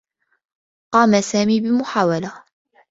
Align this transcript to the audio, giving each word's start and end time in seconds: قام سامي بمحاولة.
قام 0.93 1.21
سامي 1.21 1.59
بمحاولة. 1.59 2.43